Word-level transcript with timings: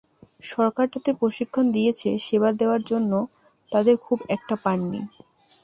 সরকার 0.43 0.85
যাদের 0.93 1.15
প্রশিক্ষণ 1.21 1.65
দিয়েছে 1.75 2.09
সেবা 2.27 2.49
দেওয়ার 2.59 2.81
জন্য 2.83 3.11
তাদের 3.71 3.95
খুব 4.05 4.19
একটা 4.35 4.55
পাইনি। 4.63 5.01